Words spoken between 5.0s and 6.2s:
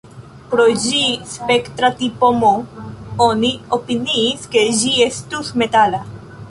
estus metala.